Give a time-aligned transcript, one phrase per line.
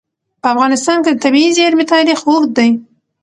[0.41, 2.69] په افغانستان کې د طبیعي زیرمې تاریخ اوږد دی.